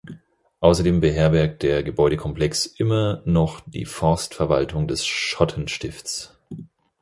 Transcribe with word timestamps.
Außerdem 0.61 0.99
beherbergt 0.99 1.61
der 1.61 1.83
Gebäudekomplex 1.83 2.65
immer 2.65 3.21
noch 3.25 3.59
die 3.67 3.85
Forstverwaltung 3.85 4.87
des 4.87 5.05
Schottenstifts. 5.05 6.39